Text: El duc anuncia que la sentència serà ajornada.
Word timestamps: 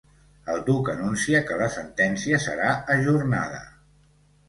El 0.53 0.63
duc 0.69 0.89
anuncia 0.93 1.43
que 1.51 1.59
la 1.61 1.69
sentència 1.77 2.43
serà 2.49 2.75
ajornada. 2.99 3.65